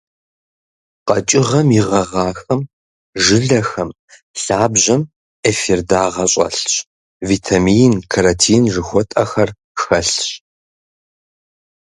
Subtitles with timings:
[1.07, 2.61] Къэкӏыгъэм и гъэгъахэм,
[3.23, 3.89] жылэхэм,
[4.41, 5.01] лъабжьэм
[5.49, 6.71] эфир дагъэ щӏэлъщ,
[7.27, 9.49] витмаин, каротин жыхуэтӏэхэр
[9.81, 10.13] хэлъщ.